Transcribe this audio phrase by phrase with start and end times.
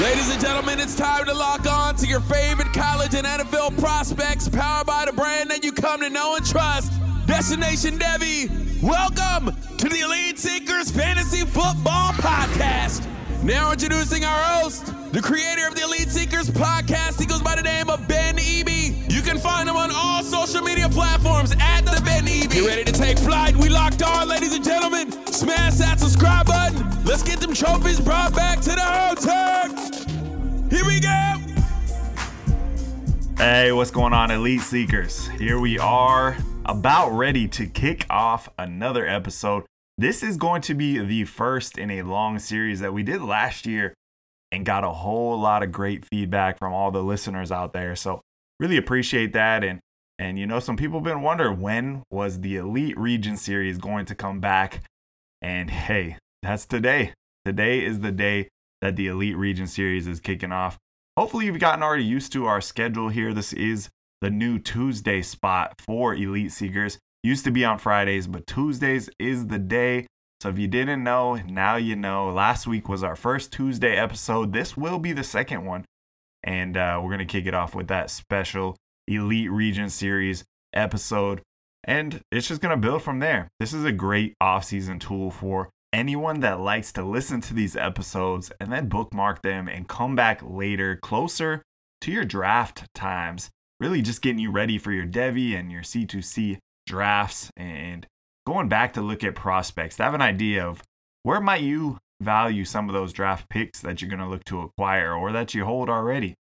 [0.00, 4.46] Ladies and gentlemen, it's time to lock on to your favorite college and NFL prospects,
[4.46, 6.92] powered by the brand that you come to know and trust.
[7.26, 8.50] Destination Devy.
[8.82, 13.06] Welcome to the Elite Seekers Fantasy Football Podcast.
[13.42, 17.18] Now introducing our host, the creator of the Elite Seekers podcast.
[17.18, 19.10] He goes by the name of Ben Eby.
[19.10, 22.52] You can find him on all social media platforms at the Ben Eby.
[22.52, 23.51] Get ready to take flight.
[27.12, 29.68] Let's get them trophies brought back to the hotel.
[30.70, 31.36] Here we go.
[33.36, 35.28] Hey, what's going on, Elite Seekers?
[35.28, 39.64] Here we are, about ready to kick off another episode.
[39.98, 43.66] This is going to be the first in a long series that we did last
[43.66, 43.92] year
[44.50, 47.94] and got a whole lot of great feedback from all the listeners out there.
[47.94, 48.22] So,
[48.58, 49.62] really appreciate that.
[49.64, 49.80] And,
[50.18, 54.06] and you know, some people have been wondering when was the Elite Region series going
[54.06, 54.80] to come back?
[55.42, 57.14] And hey, that's today.
[57.44, 58.48] Today is the day
[58.80, 60.78] that the Elite Region series is kicking off.
[61.16, 63.32] Hopefully, you've gotten already used to our schedule here.
[63.32, 63.88] This is
[64.20, 66.98] the new Tuesday spot for Elite Seekers.
[67.22, 70.06] Used to be on Fridays, but Tuesdays is the day.
[70.40, 72.30] So if you didn't know, now you know.
[72.30, 74.52] Last week was our first Tuesday episode.
[74.52, 75.84] This will be the second one.
[76.42, 81.42] And uh, we're going to kick it off with that special Elite Region Series episode.
[81.84, 83.48] And it's just going to build from there.
[83.60, 88.50] This is a great off-season tool for anyone that likes to listen to these episodes
[88.60, 91.62] and then bookmark them and come back later, closer
[92.00, 93.50] to your draft times.
[93.80, 98.06] Really just getting you ready for your Devy and your C2C drafts and
[98.46, 100.82] going back to look at prospects to have an idea of
[101.22, 104.60] where might you value some of those draft picks that you're going to look to
[104.60, 106.34] acquire or that you hold already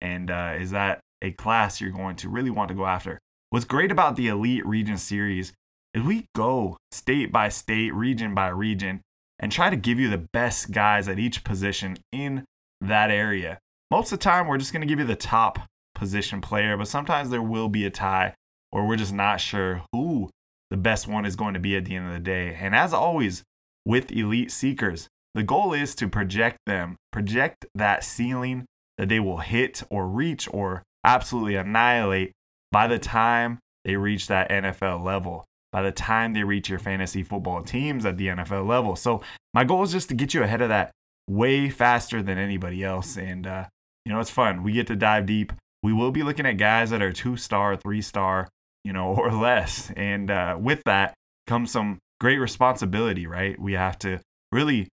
[0.00, 3.18] and uh, is that a class you're going to really want to go after
[3.50, 5.52] what's great about the elite region series
[5.94, 9.00] is we go state by state region by region
[9.38, 12.44] and try to give you the best guys at each position in
[12.80, 13.58] that area
[13.90, 15.58] most of the time we're just going to give you the top
[15.94, 18.34] position player but sometimes there will be a tie
[18.72, 20.30] or we're just not sure who
[20.72, 22.56] the best one is going to be at the end of the day.
[22.58, 23.42] And as always,
[23.84, 28.64] with elite seekers, the goal is to project them, project that ceiling
[28.96, 32.32] that they will hit or reach or absolutely annihilate
[32.70, 37.22] by the time they reach that NFL level, by the time they reach your fantasy
[37.22, 38.94] football teams at the NFL level.
[38.94, 39.22] So,
[39.54, 40.92] my goal is just to get you ahead of that
[41.28, 43.16] way faster than anybody else.
[43.16, 43.64] And, uh,
[44.04, 44.62] you know, it's fun.
[44.62, 45.52] We get to dive deep.
[45.82, 48.48] We will be looking at guys that are two star, three star,
[48.84, 49.90] you know, or less.
[49.96, 51.14] And uh, with that
[51.46, 53.58] comes some great responsibility, right?
[53.58, 54.20] We have to
[54.52, 54.88] really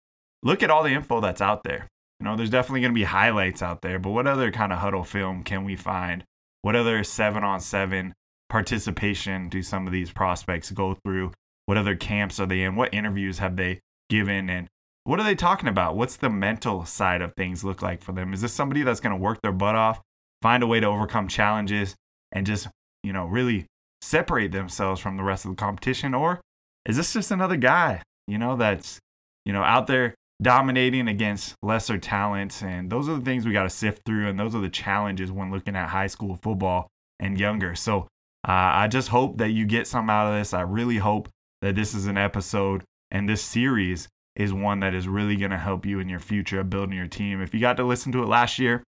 [0.42, 1.88] look at all the info that's out there.
[2.20, 4.78] You know, there's definitely going to be highlights out there, but what other kind of
[4.78, 6.24] huddle film can we find?
[6.62, 8.14] What other seven on seven
[8.48, 11.32] participation do some of these prospects go through?
[11.66, 12.76] What other camps are they in?
[12.76, 14.50] What interviews have they given?
[14.50, 14.68] And
[15.04, 15.96] what are they talking about?
[15.96, 18.32] What's the mental side of things look like for them?
[18.32, 20.00] Is this somebody that's going to work their butt off,
[20.42, 21.94] find a way to overcome challenges,
[22.32, 22.68] and just,
[23.02, 23.66] you know, really
[24.02, 26.14] separate themselves from the rest of the competition?
[26.14, 26.40] Or
[26.86, 28.98] is this just another guy, you know, that's,
[29.44, 32.62] you know, out there dominating against lesser talents?
[32.62, 34.28] And those are the things we got to sift through.
[34.28, 36.88] And those are the challenges when looking at high school football
[37.20, 37.74] and younger.
[37.74, 38.08] So
[38.46, 40.52] uh, I just hope that you get some out of this.
[40.52, 41.28] I really hope
[41.62, 45.58] that this is an episode and this series is one that is really going to
[45.58, 47.40] help you in your future of building your team.
[47.40, 48.82] If you got to listen to it last year,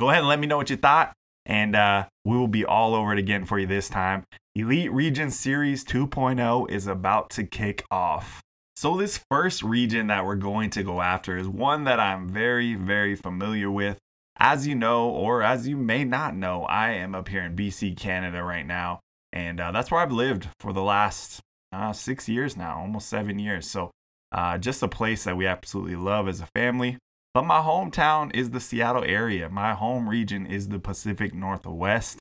[0.00, 1.12] go ahead and let me know what you thought
[1.46, 4.24] and uh, we will be all over it again for you this time.
[4.54, 8.42] Elite Region Series 2.0 is about to kick off.
[8.74, 12.74] So, this first region that we're going to go after is one that I'm very,
[12.74, 13.98] very familiar with.
[14.38, 17.96] As you know, or as you may not know, I am up here in BC,
[17.96, 19.00] Canada right now,
[19.32, 21.40] and uh, that's where I've lived for the last
[21.72, 23.68] uh, six years now, almost seven years.
[23.68, 23.90] So,
[24.32, 26.98] Uh, just a place that we absolutely love as a family.
[27.32, 29.48] But my hometown is the Seattle area.
[29.48, 32.18] My home region is the Pacific Northwest.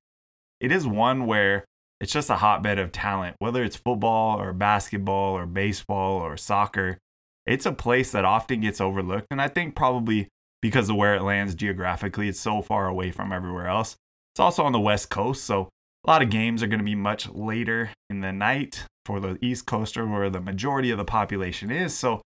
[0.60, 1.66] It is one where
[2.00, 7.00] it's just a hotbed of talent, whether it's football or basketball or baseball or soccer.
[7.46, 9.28] It's a place that often gets overlooked.
[9.32, 10.28] And I think probably
[10.62, 13.96] because of where it lands geographically, it's so far away from everywhere else.
[14.34, 15.44] It's also on the West Coast.
[15.44, 15.70] So
[16.06, 19.38] a lot of games are going to be much later in the night for the
[19.42, 21.98] East Coaster where the majority of the population is.
[21.98, 22.22] So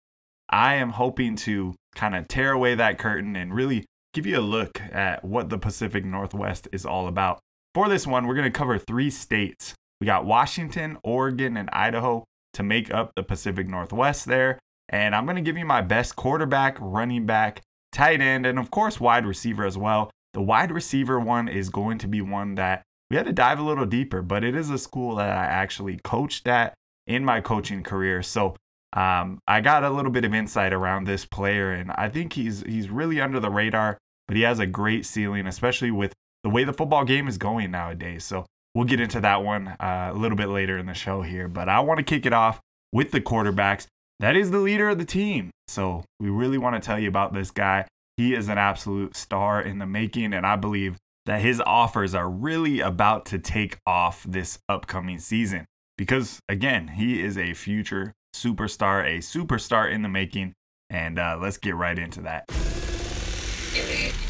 [0.49, 4.41] I am hoping to kind of tear away that curtain and really give you a
[4.41, 7.41] look at what the Pacific Northwest is all about.
[7.75, 9.75] For this one, we're going to cover three states.
[10.01, 14.59] We got Washington, Oregon, and Idaho to make up the Pacific Northwest there.
[14.89, 17.63] And I'm going to give you my best quarterback, running back,
[17.95, 20.11] tight end, and of course, wide receiver as well.
[20.35, 23.63] The wide receiver one is going to be one that we had to dive a
[23.63, 26.75] little deeper, but it is a school that I actually coached at
[27.07, 28.23] in my coaching career.
[28.23, 28.57] So
[28.95, 32.63] um, I got a little bit of insight around this player, and I think he's
[32.63, 36.13] he's really under the radar, but he has a great ceiling, especially with
[36.43, 38.25] the way the football game is going nowadays.
[38.25, 38.45] So
[38.75, 41.49] we'll get into that one uh, a little bit later in the show here.
[41.49, 42.61] But I want to kick it off
[42.93, 43.87] with the quarterbacks.
[44.25, 45.51] That is the leader of the team.
[45.69, 47.87] So we really want to tell you about this guy.
[48.17, 52.31] He is an absolute star in the making, and I believe that his offers are
[52.31, 55.67] really about to take off this upcoming season.
[55.99, 60.55] Because again, he is a future superstar, a superstar in the making.
[60.89, 62.49] And uh, let's get right into that.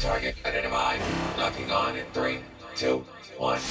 [0.01, 0.99] Target identified.
[1.37, 2.39] Locking on in three,
[2.75, 3.05] two,
[3.37, 3.61] one.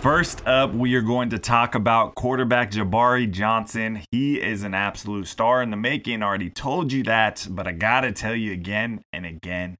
[0.00, 4.00] First up, we are going to talk about quarterback Jabari Johnson.
[4.12, 6.22] He is an absolute star in the making.
[6.22, 9.76] I Already told you that, but I gotta tell you again and again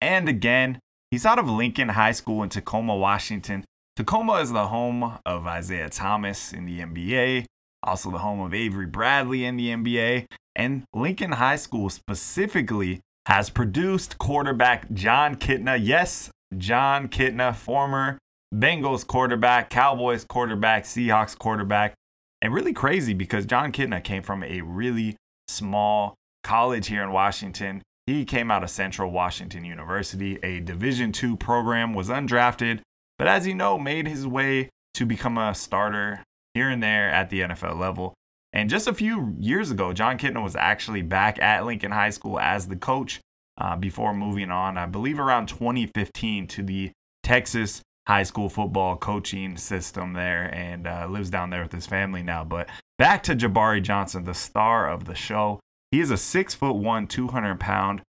[0.00, 0.78] and again.
[1.10, 3.64] He's out of Lincoln High School in Tacoma, Washington.
[3.96, 7.46] Tacoma is the home of Isaiah Thomas in the NBA,
[7.82, 13.50] also the home of Avery Bradley in the NBA, and Lincoln High School specifically has
[13.50, 15.76] produced quarterback Jon Kitna.
[15.82, 18.18] Yes, Jon Kitna, former
[18.56, 21.94] Bengals quarterback, Cowboys quarterback, Seahawks quarterback,
[22.40, 25.16] and really crazy because Jon Kitna came from a really
[25.46, 27.82] small college here in Washington.
[28.06, 32.80] He came out of Central Washington University, a Division II program, was undrafted,
[33.18, 36.22] but as you know, made his way to become a starter
[36.54, 38.14] here and there at the NFL level.
[38.54, 42.40] And just a few years ago, Jon Kitna was actually back at Lincoln High School
[42.40, 43.20] as the coach
[43.58, 46.92] uh, before moving on, I believe around 2015, to the
[47.22, 52.22] Texas high school football coaching system there and uh, lives down there with his family
[52.22, 52.44] now.
[52.44, 52.68] But
[52.98, 55.60] back to Jabari Johnson, the star of the show.
[55.90, 58.02] He is a six foot one, 200 pound,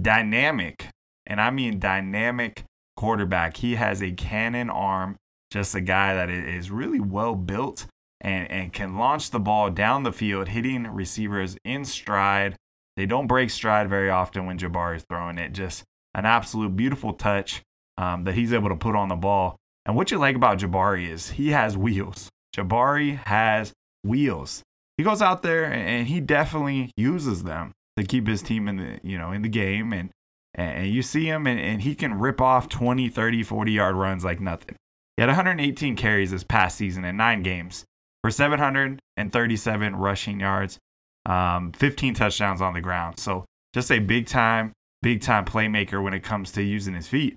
[0.00, 0.88] dynamic,
[1.26, 2.64] and I mean dynamic
[2.96, 3.56] quarterback.
[3.56, 5.16] He has a cannon arm,
[5.50, 7.86] just a guy that is really well built
[8.20, 12.56] and, and can launch the ball down the field, hitting receivers in stride.
[12.96, 15.52] They don't break stride very often when Jabari is throwing it.
[15.52, 17.62] Just an absolute beautiful touch
[18.00, 19.56] um, that he's able to put on the ball.
[19.84, 22.30] And what you like about Jabari is he has wheels.
[22.56, 24.62] Jabari has wheels.
[24.96, 29.00] He goes out there and he definitely uses them to keep his team in the
[29.02, 30.10] you know in the game and
[30.54, 34.24] and you see him and, and he can rip off 20 30 40 yard runs
[34.24, 34.76] like nothing
[35.16, 37.84] he had 118 carries this past season in nine games
[38.22, 40.78] for 737 rushing yards
[41.26, 44.72] um, 15 touchdowns on the ground so just a big time
[45.02, 47.36] big time playmaker when it comes to using his feet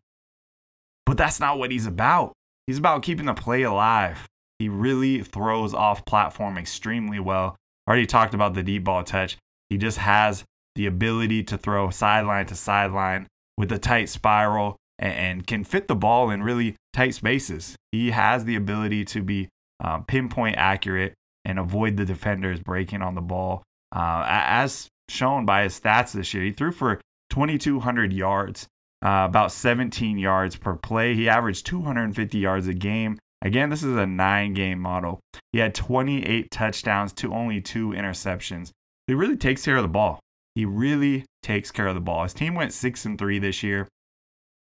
[1.06, 2.34] but that's not what he's about
[2.68, 4.28] he's about keeping the play alive
[4.60, 7.56] he really throws off platform extremely well
[7.88, 9.38] already talked about the deep ball touch
[9.70, 10.44] he just has
[10.76, 15.88] the ability to throw sideline to sideline with a tight spiral and, and can fit
[15.88, 17.76] the ball in really tight spaces.
[17.92, 21.14] He has the ability to be um, pinpoint accurate
[21.46, 23.64] and avoid the defenders breaking on the ball.
[23.94, 28.68] Uh, as shown by his stats this year, he threw for 2,200 yards,
[29.04, 31.14] uh, about 17 yards per play.
[31.14, 33.20] He averaged 250 yards a game.
[33.42, 35.20] Again, this is a nine game model.
[35.52, 38.72] He had 28 touchdowns to only two interceptions.
[39.08, 40.20] He really takes care of the ball.
[40.56, 42.24] He really takes care of the ball.
[42.24, 43.88] His team went six and three this year,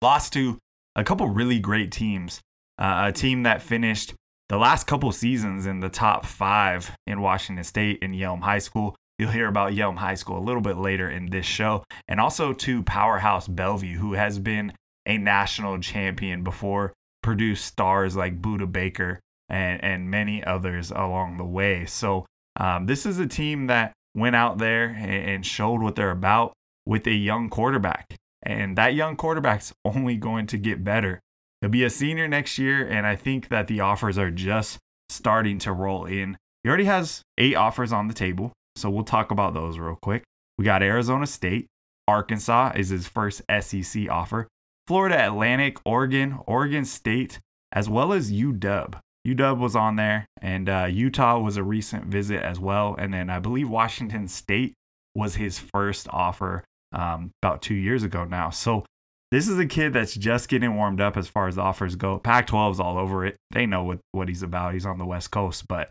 [0.02, 0.60] lost to
[0.96, 2.40] a couple really great teams.
[2.78, 4.14] Uh, a team that finished
[4.50, 8.96] the last couple seasons in the top five in Washington State and Yelm High School.
[9.18, 12.54] You'll hear about Yelm High School a little bit later in this show, and also
[12.54, 14.74] to Powerhouse Bellevue, who has been
[15.08, 16.94] a national champion before,
[17.24, 19.20] produced stars like Budda Baker
[19.50, 21.86] and and many others along the way.
[21.86, 22.26] So
[22.60, 26.54] um, this is a team that went out there and showed what they're about
[26.86, 28.16] with a young quarterback.
[28.44, 31.20] And that young quarterback's only going to get better.
[31.62, 34.78] He'll be a senior next year, and I think that the offers are just
[35.10, 36.38] starting to roll in.
[36.64, 38.52] he already has eight offers on the table.
[38.78, 40.24] So we'll talk about those real quick.
[40.58, 41.68] We got Arizona State,
[42.08, 44.48] Arkansas is his first SEC offer,
[44.88, 47.40] Florida Atlantic, Oregon, Oregon State,
[47.74, 49.00] as well as UW.
[49.28, 52.96] UW was on there, and uh, Utah was a recent visit as well.
[52.98, 54.74] And then I believe Washington State
[55.16, 58.50] was his first offer um, about two years ago now.
[58.50, 58.86] So
[59.32, 62.20] this is a kid that's just getting warmed up as far as offers go.
[62.20, 63.36] Pac 12's all over it.
[63.52, 64.74] They know what, what he's about.
[64.74, 65.68] He's on the West Coast.
[65.68, 65.90] But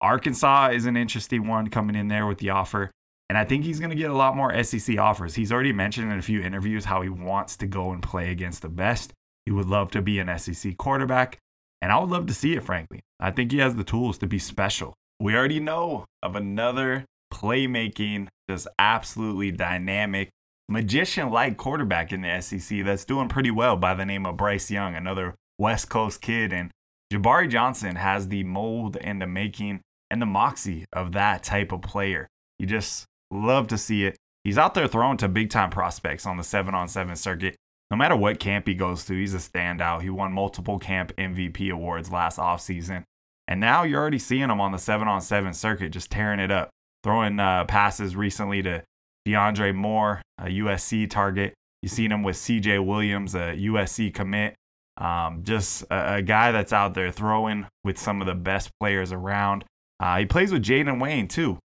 [0.00, 2.90] Arkansas is an interesting one coming in there with the offer.
[3.28, 5.34] And I think he's going to get a lot more SEC offers.
[5.34, 8.62] He's already mentioned in a few interviews how he wants to go and play against
[8.62, 9.12] the best.
[9.44, 11.38] He would love to be an SEC quarterback.
[11.82, 13.00] And I would love to see it, frankly.
[13.20, 14.94] I think he has the tools to be special.
[15.20, 20.30] We already know of another playmaking, just absolutely dynamic,
[20.68, 24.70] magician like quarterback in the SEC that's doing pretty well by the name of Bryce
[24.70, 26.52] Young, another West Coast kid.
[26.52, 26.70] And
[27.12, 31.82] Jabari Johnson has the mold and the making and the moxie of that type of
[31.82, 32.28] player.
[32.58, 34.16] You just love to see it.
[34.44, 37.56] He's out there throwing to big time prospects on the seven on seven circuit
[37.90, 40.02] no matter what camp he goes to, he's a standout.
[40.02, 43.04] He won multiple camp MVP awards last offseason.
[43.46, 46.50] And now you're already seeing him on the seven on seven circuit, just tearing it
[46.50, 46.68] up,
[47.02, 48.82] throwing uh, passes recently to
[49.26, 51.54] DeAndre Moore, a USC target.
[51.82, 54.54] You've seen him with CJ Williams, a USC commit.
[54.98, 59.12] Um, just a, a, guy that's out there throwing with some of the best players
[59.12, 59.64] around.
[60.00, 61.58] Uh, he plays with Jayden Wayne, too.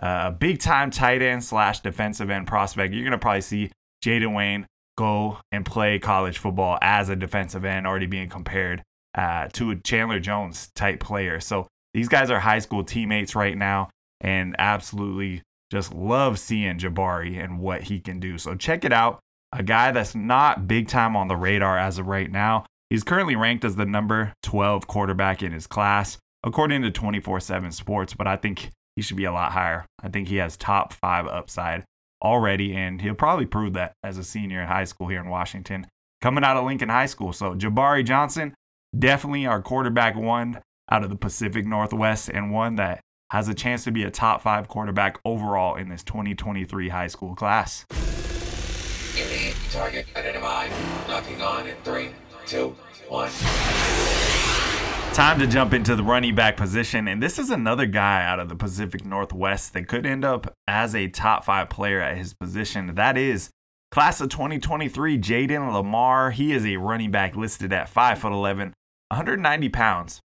[0.00, 2.94] A uh, big time tight end slash defensive end prospect.
[2.94, 3.70] You're to probably see
[4.04, 8.82] Jayden Wayne go and play college football as a defensive end, already being compared
[9.14, 11.40] uh, to a Chandler Jones type player.
[11.40, 17.42] So these guys are high school teammates right now and absolutely just love seeing Jabari
[17.42, 18.38] and what he can do.
[18.38, 19.20] So check it out.
[19.52, 22.66] A guy that's not big time on the radar as of right now.
[22.90, 27.72] He's currently ranked as the number 12 quarterback in his class, according to 24 7
[27.72, 29.84] Sports, but I think he should be a lot higher.
[30.02, 31.84] I think he has top five upside
[32.22, 35.86] already, and he'll probably prove that as a senior in high school here in Washington,
[36.20, 37.32] coming out of Lincoln High School.
[37.32, 38.54] So Jabari Johnson,
[38.96, 40.60] definitely our quarterback one
[40.90, 43.00] out of the Pacific Northwest, and one that
[43.32, 47.34] has a chance to be a top five quarterback overall in this 2023 high school
[47.34, 47.84] class.
[49.74, 50.70] Target identified.
[51.08, 52.10] Knocking on in three,
[52.46, 52.76] two,
[53.08, 53.28] one.
[55.14, 57.06] Time to jump into the running back position.
[57.06, 60.92] And this is another guy out of the Pacific Northwest that could end up as
[60.92, 62.96] a top five player at his position.
[62.96, 63.48] That is
[63.92, 66.32] class of 2023, Jayden Limar.
[66.32, 68.72] He is a running back listed at 5'11,
[69.10, 70.20] 190 pounds.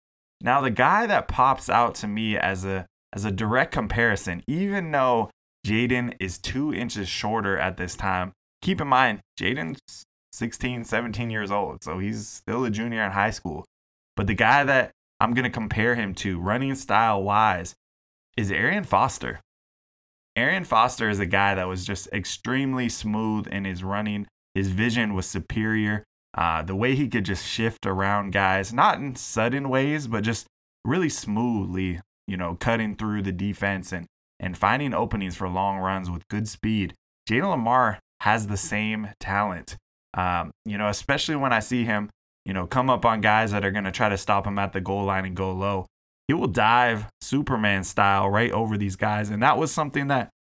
[0.43, 4.91] Now, the guy that pops out to me as a as a direct comparison, even
[4.91, 5.31] though
[5.67, 9.81] Jaden is two inches shorter at this time, keep in mind, Jaden's
[10.33, 13.65] 16, 17 years old, so he's still a junior in high school.
[14.17, 17.75] But the guy that I'm going to compare him to, running style wise,
[18.37, 19.41] is Arian Foster.
[20.37, 24.27] Arian Foster is a guy that was just extremely smooth in his running.
[24.55, 26.05] His vision was superior.
[26.37, 30.47] Uh, the way he could just shift around guys, not in sudden ways, but just
[30.85, 34.07] really smoothly, you know, cutting through the defense and,
[34.41, 36.93] and finding openings for long runs with good speed.
[37.29, 39.77] Jayden Limar has the same talent.
[40.15, 42.11] Um, you know, especially when I see him
[42.45, 44.73] you know, come up on guys that are going to try to stop him at
[44.73, 45.87] the goal line and go low.
[46.29, 49.31] He will dive Superman style right over these guys.
[49.31, 50.31] And that was something that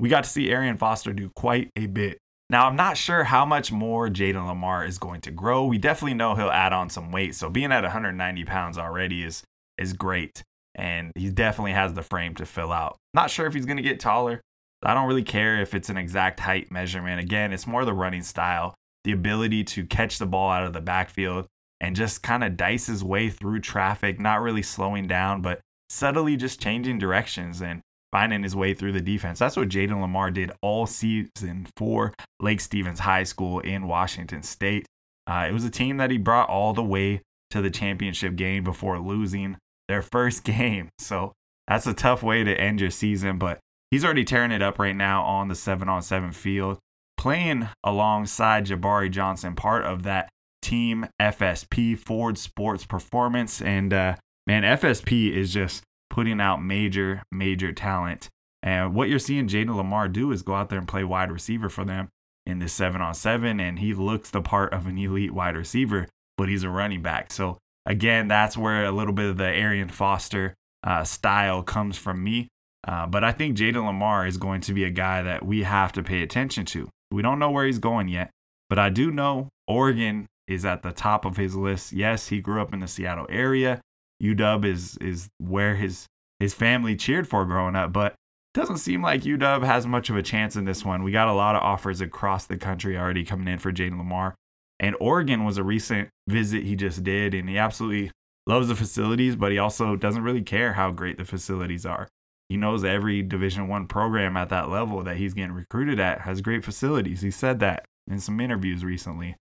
[0.00, 2.18] we got to see Arian Foster do quite a bit.
[2.50, 5.66] Now, I'm not sure how much more Jayden Limar is going to grow.
[5.66, 7.34] We definitely know he'll add on some weight.
[7.34, 9.42] So being at 190 pounds already is
[9.78, 10.42] is great.
[10.74, 12.96] And he definitely has the frame to fill out.
[13.12, 14.40] Not sure if he's going to get taller.
[14.82, 17.20] I don't really care if it's an exact height measurement.
[17.20, 20.80] Again, it's more the running style, the ability to catch the ball out of the
[20.80, 21.46] backfield,
[21.80, 26.36] and just kind of dice his way through traffic, not really slowing down, but subtly
[26.36, 27.80] just changing directions and
[28.12, 29.38] finding his way through the defense.
[29.38, 34.86] That's what Jayden Limar did all season for Lake Stevens High School in Washington State.
[35.26, 38.62] Uh, it was a team that he brought all the way to the championship game
[38.62, 39.56] before losing
[39.88, 40.90] their first game.
[40.98, 41.32] So
[41.66, 43.58] that's a tough way to end your season, but
[43.90, 46.78] he's already tearing it up right now on the seven on seven field,
[47.16, 50.28] playing alongside Jabari Johnson, part of that
[50.64, 53.60] Team FSP, Ford Sports Performance.
[53.60, 54.16] And uh,
[54.46, 58.30] man, FSP is just putting out major, major talent.
[58.62, 61.68] And what you're seeing Jayden Limar do is go out there and play wide receiver
[61.68, 62.08] for them
[62.46, 63.60] in this seven on seven.
[63.60, 67.30] And he looks the part of an elite wide receiver, but he's a running back.
[67.30, 72.24] So again, that's where a little bit of the Arian Foster uh, style comes from
[72.24, 72.48] me.
[72.88, 75.92] Uh, but I think Jayden Limar is going to be a guy that we have
[75.92, 76.88] to pay attention to.
[77.10, 78.30] We don't know where he's going yet,
[78.70, 81.92] but I do know Oregon is at the top of his list.
[81.92, 83.80] Yes, he grew up in the Seattle area.
[84.22, 86.06] UW is is where his
[86.40, 87.92] his family cheered for growing up.
[87.92, 88.14] But
[88.54, 91.02] doesn't seem like UW has much of a chance in this one.
[91.02, 94.34] We got a lot of offers across the country already coming in for Jayden Limar.
[94.78, 98.12] And Oregon was a recent visit he just did, and he absolutely
[98.46, 102.08] loves the facilities, but he also doesn't really care how great the facilities are.
[102.48, 106.40] He knows every Division One program at that level that he's getting recruited at has
[106.40, 107.22] great facilities.
[107.22, 109.36] He said that in some interviews recently.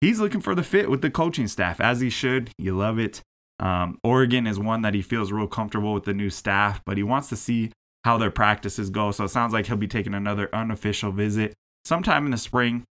[0.00, 2.50] He's looking for the fit with the coaching staff, as he should.
[2.58, 3.20] You love it.
[3.58, 7.02] Um, Oregon is one that he feels real comfortable with the new staff, but he
[7.02, 7.70] wants to see
[8.04, 9.10] how their practices go.
[9.10, 11.52] So it sounds like he'll be taking another unofficial visit
[11.84, 12.84] sometime in the spring,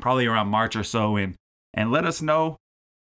[0.00, 1.36] probably around March or so, and
[1.72, 2.56] and let us know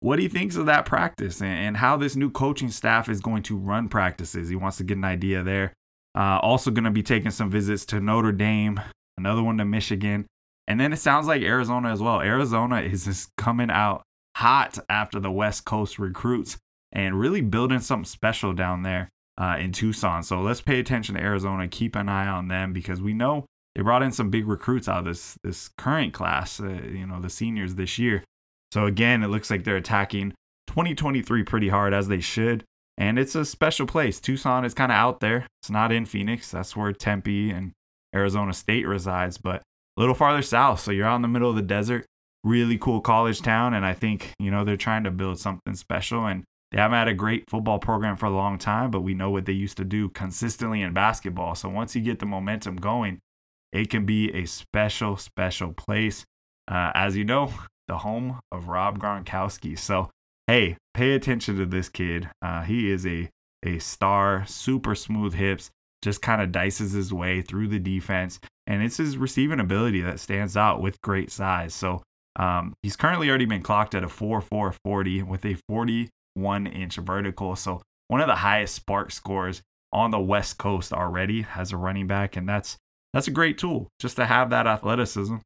[0.01, 3.43] what he thinks of that practice and, and how this new coaching staff is going
[3.45, 4.49] to run practices.
[4.49, 5.73] He wants to get an idea there.
[6.17, 8.81] Uh, also going to be taking some visits to Notre Dame,
[9.17, 10.27] another one to Michigan,
[10.67, 12.21] and then it sounds like Arizona as well.
[12.21, 14.03] Arizona is just coming out
[14.37, 16.59] hot after the West Coast recruits
[16.93, 20.23] and really building something special down there uh, in Tucson.
[20.23, 23.83] So let's pay attention to Arizona, keep an eye on them because we know they
[23.83, 27.31] brought in some big recruits out of this this current class, uh, you know, the
[27.31, 28.23] seniors this year.
[28.73, 30.33] So again, it looks like they're attacking
[30.69, 32.65] 2023 pretty hard as they should.
[32.99, 34.21] And it's a special place.
[34.21, 35.47] Tucson is kind of out there.
[35.61, 36.51] It's not in Phoenix.
[36.51, 37.73] That's where Tempe and
[38.15, 39.63] Arizona State resides, but
[39.97, 40.81] a little farther south.
[40.81, 42.07] So you're out in the middle of the desert.
[42.45, 43.75] Really cool college town.
[43.75, 46.27] And I think, you know, they're trying to build something special.
[46.27, 49.31] And they haven't had a great football program for a long time, but we know
[49.31, 51.55] what they used to do consistently in basketball.
[51.55, 53.21] So once you get the momentum going,
[53.73, 56.25] it can be a special, special place.
[56.69, 57.53] Uh, as you know,
[57.89, 59.79] the home of Rob Gronkowski.
[59.79, 60.11] So,
[60.47, 62.31] hey, pay attention to this kid.
[62.41, 63.29] Uh, he is a,
[63.63, 65.71] a star, super smooth hips,
[66.03, 68.41] just kind of dices his way through the defense.
[68.67, 71.75] And it's his receiving ability that stands out with great size.
[71.75, 72.03] So,
[72.37, 76.97] um, he's currently already been clocked at a 4 4 40 with a 41 inch
[76.97, 77.57] vertical.
[77.57, 82.07] So one of the highest SPARQ scores on the West Coast already as a running
[82.07, 82.77] back, and that's
[83.13, 85.37] that's a great tool just to have that athleticism,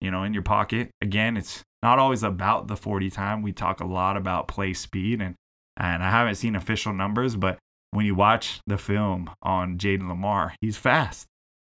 [0.00, 0.90] you know, in your pocket.
[1.02, 3.42] Again, it's not always about the 40 time.
[3.42, 5.34] We talk a lot about play speed, and
[5.76, 7.58] and I haven't seen official numbers, but
[7.92, 11.26] when you watch the film on Jayden Limar, he's fast.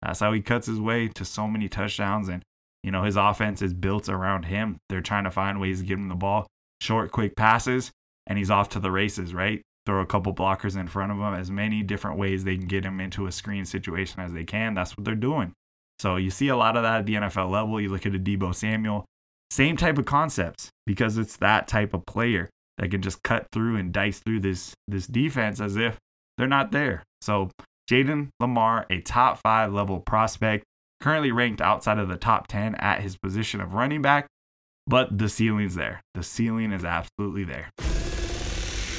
[0.03, 2.43] That's how he cuts his way to so many touchdowns, and
[2.83, 4.79] you know his offense is built around him.
[4.89, 6.47] They're trying to find ways to give him the ball,
[6.81, 7.91] short, quick passes,
[8.27, 9.63] and he's off to the races, right?
[9.85, 12.85] Throw a couple blockers in front of him, as many different ways they can get
[12.85, 14.75] him into a screen situation as they can.
[14.75, 15.53] That's what they're doing.
[15.99, 17.81] So you see a lot of that at the NFL level.
[17.81, 19.05] You look at a Deebo Samuel,
[19.51, 23.77] same type of concepts because it's that type of player that can just cut through
[23.77, 25.99] and dice through this this defense as if
[26.37, 27.03] they're not there.
[27.21, 27.51] So
[27.91, 30.65] Jayden Limar, a top five level prospect,
[31.01, 34.27] currently ranked outside of the top 10 at his position of running back,
[34.87, 36.01] but the ceiling's there.
[36.15, 37.71] The ceiling is absolutely there.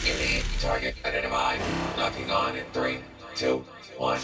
[0.05, 1.59] Unit target identified.
[1.97, 2.99] Locking on in three,
[3.35, 3.65] two,
[3.97, 4.19] one.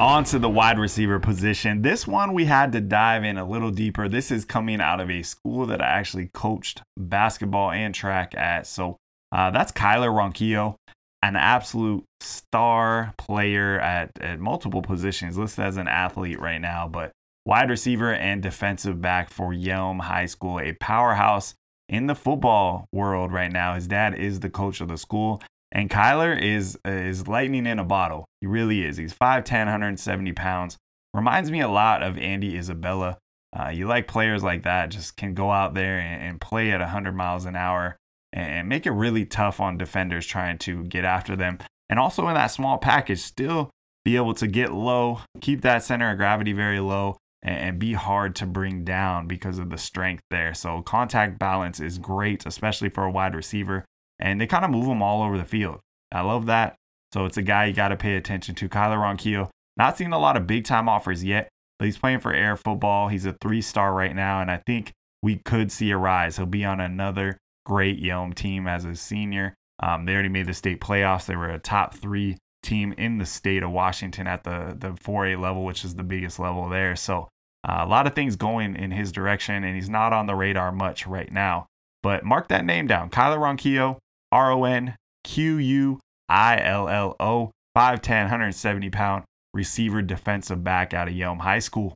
[0.00, 1.82] On to the wide receiver position.
[1.82, 4.08] This one we had to dive in a little deeper.
[4.08, 8.68] This is coming out of a school that I actually coached basketball and track at.
[8.68, 8.98] So
[9.32, 10.76] uh, that's Kyler Ronquillo,
[11.22, 17.12] an absolute star player at, at multiple positions, listed as an athlete right now, but
[17.44, 21.54] wide receiver and defensive back for Yelm High School, a powerhouse
[21.88, 23.74] in the football world right now.
[23.74, 27.84] His dad is the coach of the school, and Kyler is is lightning in a
[27.84, 28.24] bottle.
[28.40, 28.96] He really is.
[28.96, 30.76] He's 5'10", 170 pounds.
[31.14, 33.18] Reminds me a lot of Andy Isabella.
[33.58, 36.80] Uh, you like players like that, just can go out there and, and play at
[36.80, 37.96] 100 miles an hour
[38.32, 41.58] and make it really tough on defenders trying to get after them.
[41.88, 43.70] And also in that small package, still
[44.04, 48.34] be able to get low, keep that center of gravity very low, and be hard
[48.36, 50.54] to bring down because of the strength there.
[50.54, 53.84] So contact balance is great, especially for a wide receiver.
[54.18, 55.80] And they kind of move them all over the field.
[56.12, 56.74] I love that.
[57.12, 58.68] So it's a guy you got to pay attention to.
[58.68, 62.32] Kyler Ronquillo, not seeing a lot of big time offers yet, but he's playing for
[62.32, 63.08] air football.
[63.08, 66.36] He's a three star right now, and I think we could see a rise.
[66.36, 69.54] He'll be on another great Yelm team as a senior.
[69.80, 71.26] Um, they already made the state playoffs.
[71.26, 75.40] They were a top three team in the state of Washington at the the 4A
[75.40, 76.96] level, which is the biggest level there.
[76.96, 77.28] So
[77.68, 80.72] uh, a lot of things going in his direction, and he's not on the radar
[80.72, 81.66] much right now.
[82.02, 83.98] But mark that name down, Kyler Ronquillo,
[84.32, 90.94] R O N Q U I L L O, 5'10", 170 pound receiver defensive back
[90.94, 91.94] out of Yelm High School.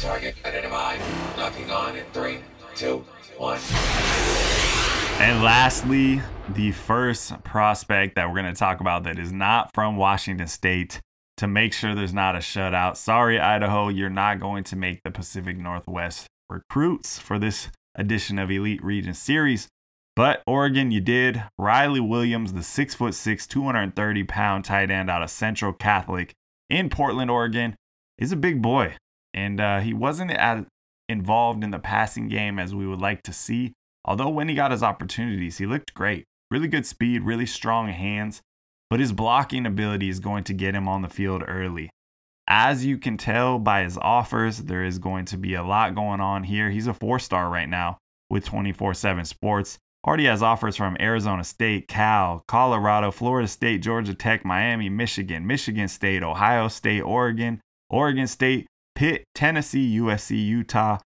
[0.00, 0.98] Target identified.
[1.36, 2.38] Locking on in three,
[2.74, 3.04] two,
[3.40, 3.58] one.
[5.18, 9.96] And lastly, the first prospect that we're going to talk about that is not from
[9.96, 11.00] Washington State
[11.38, 12.96] to make sure there's not a shutout.
[12.96, 18.50] Sorry, Idaho, you're not going to make the Pacific Northwest recruits for this edition of
[18.50, 19.68] Elite Region Series.
[20.16, 21.42] But Oregon, you did.
[21.58, 26.34] Riley Williams, the six foot six, 230 pound tight end out of Central Catholic
[26.68, 27.74] in Portland, Oregon,
[28.18, 28.96] is a big boy.
[29.32, 30.64] And uh, he wasn't as
[31.10, 33.74] involved in the passing game as we would like to see.
[34.04, 36.24] Although when he got his opportunities, he looked great.
[36.50, 38.40] Really good speed, really strong hands,
[38.88, 41.90] but his blocking ability is going to get him on the field early.
[42.48, 46.20] As you can tell by his offers, there is going to be a lot going
[46.20, 46.70] on here.
[46.70, 49.78] He's a four star right now with 24 7 sports.
[50.06, 55.88] Already has offers from Arizona State, Cal, Colorado, Florida State, Georgia Tech, Miami, Michigan, Michigan
[55.88, 58.66] State, Ohio State, Oregon, Oregon State,
[59.00, 60.98] Pitt, Tennessee, USC, Utah,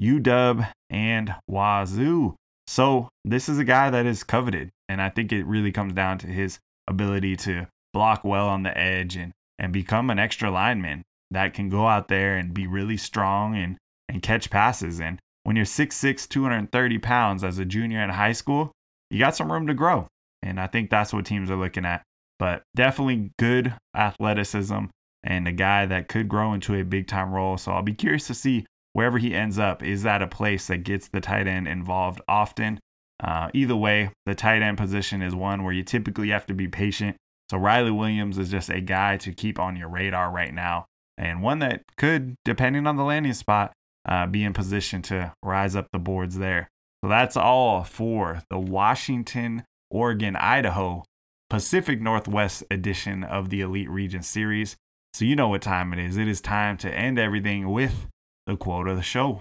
[0.00, 2.36] UW, and Wazoo.
[2.68, 6.18] So this is a guy that is coveted, and I think it really comes down
[6.18, 11.02] to his ability to block well on the edge and and become an extra lineman
[11.32, 13.76] that can go out there and be really strong and
[14.08, 15.00] and catch passes.
[15.00, 18.70] And when you're 6'6", 230 pounds as a junior in high school,
[19.10, 20.06] you got some room to grow.
[20.44, 22.04] And I think that's what teams are looking at.
[22.38, 24.84] But definitely good athleticism
[25.24, 27.56] and a guy that could grow into a big time role.
[27.56, 29.82] So I'll be curious to see wherever he ends up.
[29.82, 32.80] Is that a place that gets the tight end involved often?
[33.22, 36.68] Uh, either way, the tight end position is one where you typically have to be
[36.68, 37.16] patient.
[37.50, 40.86] So Riley Williams is just a guy to keep on your radar right now,
[41.18, 43.72] and one that could, depending on the landing spot,
[44.08, 46.68] uh, be in position to rise up the boards there.
[47.04, 51.04] So that's all for the Washington, Oregon, Idaho
[51.50, 54.74] Pacific Northwest edition of the Elite Region Series.
[55.14, 56.16] So you know what time it is.
[56.16, 58.06] It is time to end everything with
[58.46, 59.40] the quote of the show.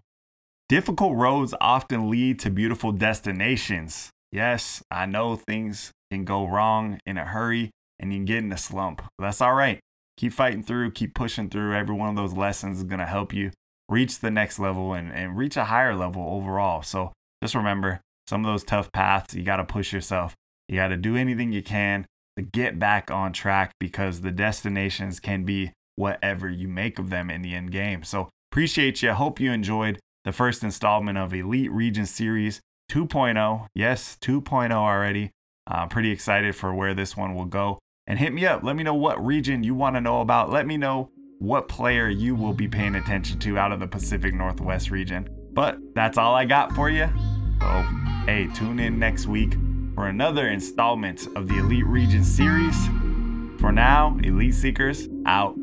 [0.67, 4.09] Difficult roads often lead to beautiful destinations.
[4.31, 8.51] Yes, I know things can go wrong in a hurry and you can get in
[8.51, 9.01] a slump.
[9.17, 9.79] That's all right.
[10.17, 11.73] Keep fighting through, keep pushing through.
[11.73, 13.51] Every one of those lessons is going to help you
[13.89, 16.81] reach the next level and, and reach a higher level overall.
[16.81, 20.35] So just remember some of those tough paths, you got to push yourself.
[20.67, 22.05] You got to do anything you can
[22.39, 27.41] get back on track because the destinations can be whatever you make of them in
[27.41, 28.03] the end game.
[28.03, 29.11] So appreciate you.
[29.11, 33.67] Hope you enjoyed the first installment of Elite Region Series 2.0.
[33.73, 35.31] Yes, 2.0 already.
[35.67, 37.79] Uh, pretty excited for where this one will go.
[38.07, 38.63] And hit me up.
[38.63, 40.49] Let me know what region you want to know about.
[40.49, 44.33] Let me know what player you will be paying attention to out of the Pacific
[44.33, 45.29] Northwest region.
[45.53, 47.09] But that's all I got for you.
[47.59, 47.85] So,
[48.25, 49.55] hey, tune in next week
[50.01, 52.87] for another installment of the Elite Region series.
[53.59, 55.55] For now, Elite Seekers out.